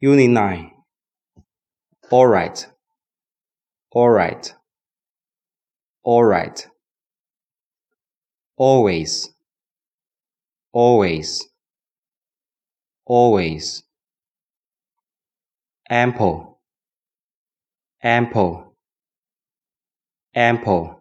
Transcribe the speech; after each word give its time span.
Unit 0.00 0.30
9. 0.30 0.70
Alright. 2.12 2.68
Alright. 3.92 4.54
Alright. 6.04 6.68
Always. 8.56 9.28
Always. 10.72 11.48
Always. 13.06 13.82
Ample. 15.90 16.60
Ample. 18.00 18.76
Ample. 20.32 21.00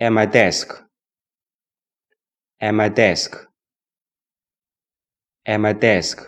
At 0.00 0.10
my 0.10 0.26
desk. 0.26 0.72
At 2.60 2.72
my 2.72 2.88
desk. 2.88 3.36
At 5.46 5.58
my 5.58 5.72
desk. 5.72 6.26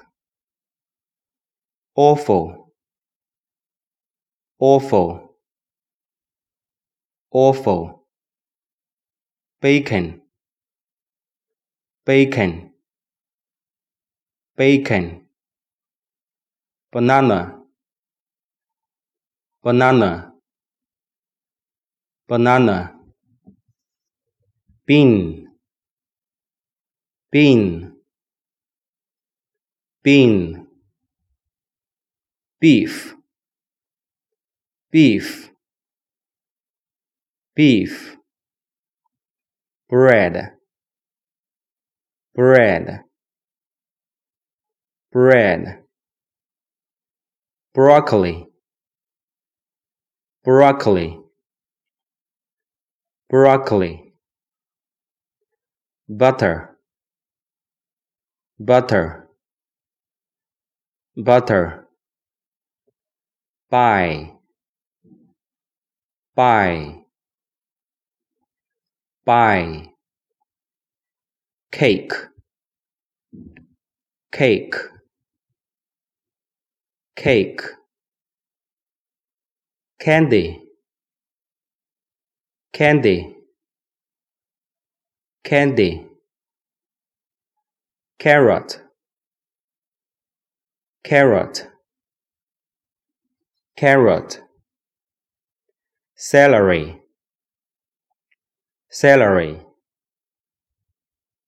Awful. 1.99 2.73
Awful. 4.61 5.35
Awful. 7.33 8.07
Bacon. 9.61 10.23
Bacon. 12.07 12.71
Bacon. 14.57 15.27
Banana. 16.93 17.59
Banana. 19.65 20.33
Banana. 22.29 22.95
Bean. 24.87 25.49
Bean. 27.33 27.93
Bean. 30.05 30.58
Beef. 32.61 33.15
Beef. 34.91 35.51
Beef. 37.55 38.17
Bread. 39.89 40.53
Bread. 42.35 43.01
Bread. 45.13 45.83
Broccoli. 47.75 48.49
Broccoli. 50.45 51.21
Broccoli. 53.31 54.15
Butter. 56.09 56.77
Butter. 58.59 59.29
Butter. 61.17 61.88
Buy. 63.71 64.33
Buy. 66.35 67.05
Buy. 69.27 69.91
Cake. 71.71 72.13
Cake. 74.33 74.75
Cake. 77.15 77.61
Candy. 80.01 80.63
Candy. 82.73 83.37
Candy. 85.45 86.07
Carrot. 88.19 88.81
Carrot. 91.05 91.69
Carrot. 93.79 94.41
Celery. 96.17 97.01
Celery. 98.91 99.61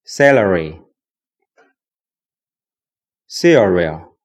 Celery. 0.04 0.80
Cereal. 3.26 4.16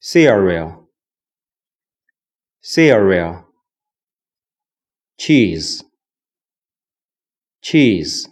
Cereal. 0.00 0.88
Cereal. 2.62 3.44
Cheese. 5.18 5.84
Cheese. 7.60 8.26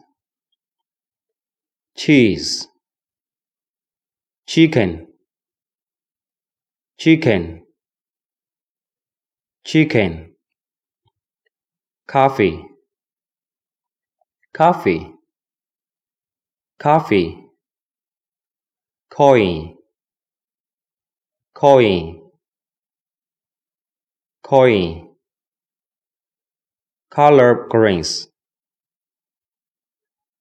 Cheese. 1.94 2.66
Chicken. 4.46 5.06
Chicken. 6.96 7.65
Chicken. 9.66 10.30
Coffee. 12.06 12.64
Coffee. 14.54 15.12
Coffee. 16.78 17.44
Coin. 19.10 19.74
Coin. 21.52 22.20
Coin. 24.44 25.08
Collard 27.10 27.68
greens. 27.68 28.28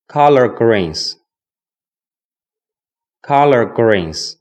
Collard 0.07 0.55
greens. 0.55 1.15
Collard 3.23 3.73
greens. 3.73 4.37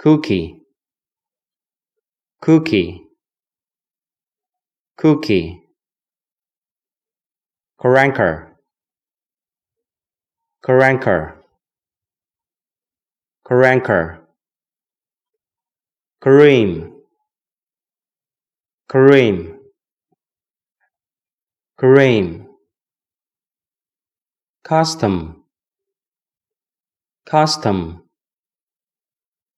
Cookie. 0.00 0.65
Cookie. 2.40 3.02
Cookie. 4.96 5.62
Cranker. 7.80 8.52
Cranker. 10.62 11.34
Cranker. 13.44 14.20
Cream. 16.20 16.92
Cream. 18.88 19.58
Cream. 21.78 22.48
Custom. 24.62 25.44
Custom. 27.24 28.02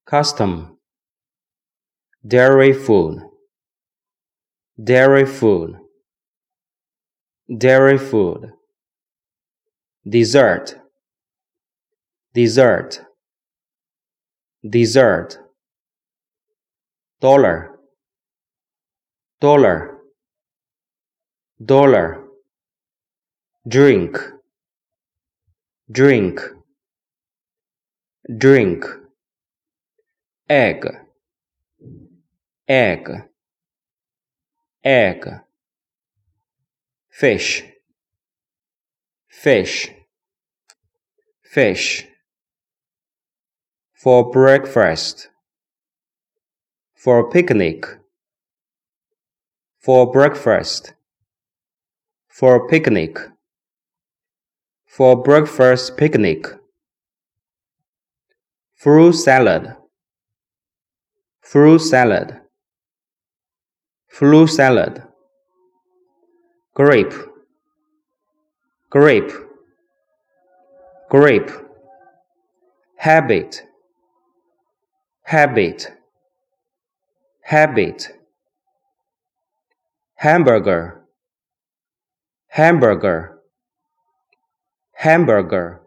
Custom. 0.07 0.78
Dairy 2.27 2.73
food. 2.73 3.23
Dairy 4.83 5.25
food. 5.25 5.77
Dairy 7.57 7.97
food. 7.97 8.53
Dessert. 10.09 10.75
Dessert. 12.35 13.01
Dessert. 14.69 15.39
Dollar. 17.21 17.79
Dollar. 19.41 19.99
Dollar. 21.65 22.25
Drink. 23.67 24.19
Drink. 25.89 26.41
Drink. 28.37 28.85
Egg. 30.51 31.08
Egg. 32.69 33.09
Egg. 34.85 35.27
Fish. 37.09 37.65
Fish. 39.27 39.91
Fish. 41.43 42.07
For 43.95 44.31
breakfast. 44.31 45.31
For 46.95 47.31
picnic. 47.31 47.87
For 49.79 50.13
breakfast. 50.13 50.93
For 52.29 52.69
picnic. 52.69 53.19
For 54.85 55.17
breakfast 55.23 55.97
picnic. 55.97 56.47
Fruit 58.75 59.15
salad. 59.15 59.75
Fruit 61.41 61.79
salad. 61.79 62.43
Fruit 64.19 64.49
salad. 64.49 65.05
Grape. 66.75 67.15
Grape. 68.91 69.33
Grape. 71.09 71.51
Habit. 72.97 73.63
Habit. 75.23 75.93
Habit. 77.43 78.09
Hamburger. 80.17 81.05
Hamburger. 82.49 83.39
Hamburger. 84.95 85.81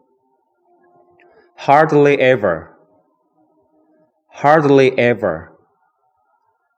Hardly 1.58 2.18
ever. 2.22 2.72
hardly 4.32 4.98
ever, 4.98 5.52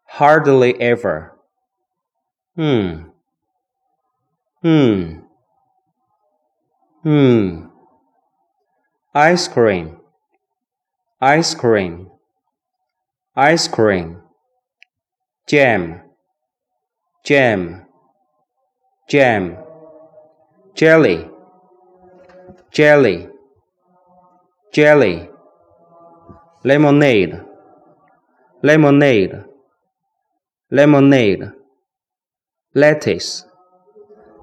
hardly 0.05 0.79
ever. 0.81 1.32
Hmm, 2.55 3.09
hmm, 4.61 5.19
hmm. 7.01 7.65
Ice 9.15 9.47
cream, 9.47 9.97
ice 11.19 11.55
cream, 11.55 12.11
ice 13.35 13.67
cream. 13.67 14.21
Jam, 15.47 16.01
jam, 17.25 17.85
jam. 19.09 19.57
Jelly, 20.75 21.29
jelly, 22.71 23.29
jelly. 24.71 25.29
Lemonade, 26.63 27.41
lemonade, 28.63 29.43
lemonade. 30.71 31.51
Lettuce, 32.75 33.45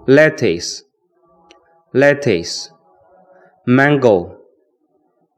lettuce, 0.07 0.85
lettuce. 1.93 2.71
Mango, 3.67 4.39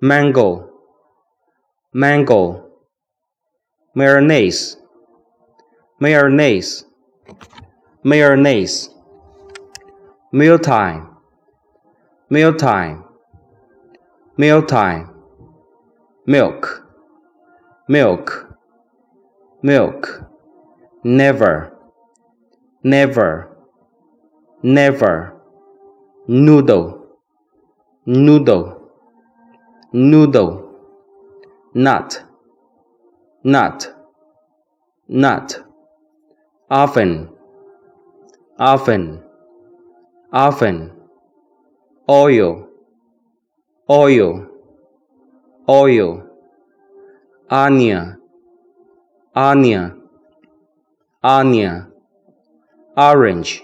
mango, 0.00 0.70
mango. 1.94 2.68
Mayonnaise, 3.94 4.76
mayonnaise, 6.00 6.84
mayonnaise. 8.04 8.88
Mealtime, 10.32 11.08
mealtime, 12.30 13.04
mealtime. 14.36 15.08
Milk, 16.24 16.86
milk, 17.88 18.56
milk. 19.60 20.22
Never, 21.02 21.71
never, 22.82 23.56
never. 24.62 25.34
Noodle, 26.28 27.06
noodle, 28.06 28.90
noodle. 29.92 30.62
Nut, 31.74 32.22
nut, 33.44 33.94
nut. 35.08 35.64
Often, 36.70 37.30
often, 38.58 39.22
often. 40.32 40.92
Oil, 42.08 42.68
oil, 43.88 44.46
oil. 45.66 46.28
Anya, 47.50 48.16
anya, 49.34 49.96
anya. 51.22 51.91
Orange, 52.96 53.62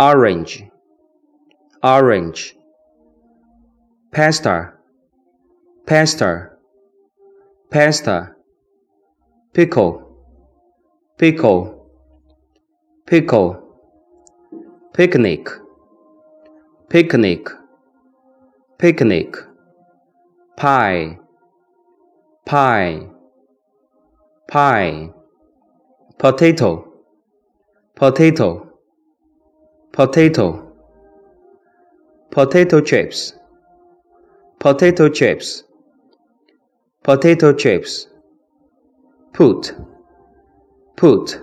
orange, 0.00 0.68
orange. 1.84 2.56
Pasta, 4.10 4.74
pasta, 5.86 6.50
pasta. 7.70 8.34
Pickle, 9.52 10.16
pickle, 11.16 11.86
pickle. 13.06 13.62
Picnic, 14.92 15.48
picnic, 16.88 17.50
picnic. 18.78 19.36
Pie, 20.56 21.18
pie, 22.44 23.06
pie. 24.48 25.12
Potato, 26.18 26.87
potato, 27.98 28.78
potato. 29.92 30.64
Potato 32.30 32.80
chips, 32.80 33.34
potato 34.60 35.08
chips, 35.10 35.64
potato 37.02 37.52
chips. 37.54 38.06
Put, 39.32 39.74
put, 40.96 41.40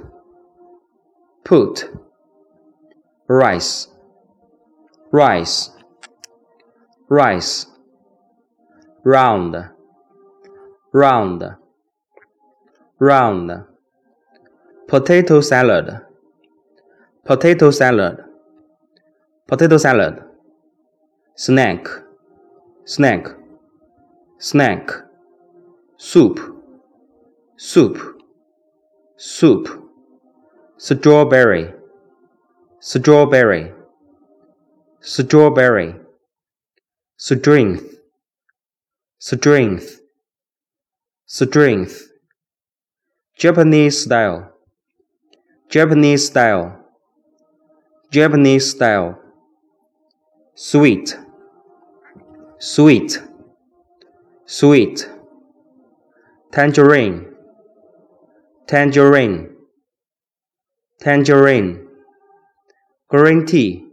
put. 1.43 1.89
Rice, 3.27 3.87
rice, 5.11 5.71
rice. 7.09 7.67
Round, 9.03 9.69
round, 10.93 11.57
round. 12.99 13.65
Potato 14.87 15.41
salad, 15.41 16.05
potato 17.25 17.71
salad, 17.71 18.23
potato 19.47 19.77
salad. 19.77 20.23
Snack, 21.35 21.87
snack, 22.85 23.27
snack. 24.37 24.91
Soup, 25.97 26.39
soup, 27.57 28.21
soup. 29.17 29.81
Strawberry, 30.77 31.73
strawberry, 32.79 33.73
strawberry. 34.99 35.95
Strength, 37.17 37.95
strength, 39.17 40.01
strength. 41.25 42.11
Japanese 43.37 44.03
style, 44.03 44.51
Japanese 45.69 46.27
style, 46.27 46.84
Japanese 48.15 48.71
style. 48.71 49.19
Sweet, 50.55 51.17
sweet, 52.59 53.21
sweet. 54.45 55.09
Tangerine, 56.53 57.25
tangerine, 58.67 59.49
tangerine. 61.01 61.85
Green 63.09 63.45
tea, 63.45 63.85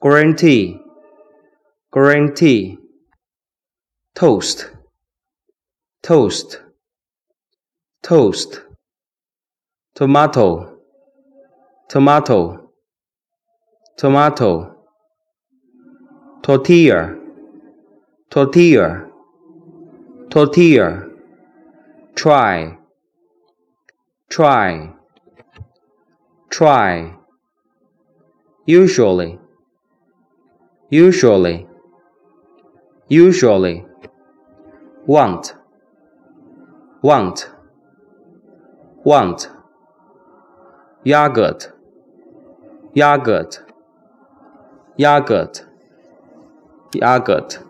green 0.00 0.34
tea, 0.34 0.80
green 1.92 2.34
tea. 2.34 2.78
Toast, 4.16 4.70
toast, 6.02 6.60
toast. 8.02 8.62
Tomato, 9.94 10.78
tomato, 11.88 12.67
tomato. 13.98 14.74
Tortilla, 16.42 17.14
tortilla, 18.30 19.06
tortilla. 20.30 21.04
Try, 22.14 22.78
try, 24.30 24.92
try. 26.48 27.14
Usually, 28.66 29.38
usually, 30.90 31.66
usually. 33.08 33.84
Want, 35.06 35.54
want, 37.02 37.50
want. 39.04 39.48
Yogurt, 41.04 41.72
yogurt, 42.94 43.67
yogurt, 44.98 45.64
yogurt. 46.92 47.67